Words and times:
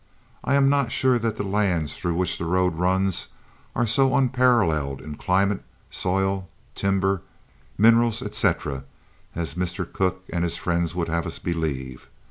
"I 0.43 0.55
am 0.55 0.67
not 0.67 0.91
sure 0.91 1.19
that 1.19 1.35
the 1.35 1.43
lands 1.43 1.95
through 1.95 2.15
which 2.15 2.39
the 2.39 2.45
road 2.45 2.73
runs 2.73 3.27
are 3.75 3.85
so 3.85 4.15
unparalleled 4.15 4.99
in 4.99 5.13
climate, 5.13 5.63
soil, 5.91 6.49
timber, 6.73 7.21
minerals, 7.77 8.23
etc., 8.23 8.85
as 9.35 9.53
Mr. 9.53 9.85
Cooke 9.85 10.23
and 10.33 10.43
his 10.43 10.57
friends 10.57 10.95
would 10.95 11.07
have 11.07 11.27
us 11.27 11.37
believe. 11.37 12.09